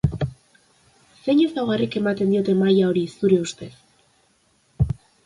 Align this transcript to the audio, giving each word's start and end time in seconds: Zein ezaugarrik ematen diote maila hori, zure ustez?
Zein 1.25 1.41
ezaugarrik 1.47 1.97
ematen 2.01 2.31
diote 2.35 2.55
maila 2.63 2.87
hori, 2.87 3.05
zure 3.21 3.39
ustez? 3.49 3.71